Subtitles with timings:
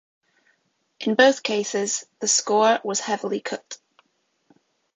[1.01, 3.77] In both cases, the score was heavily cut.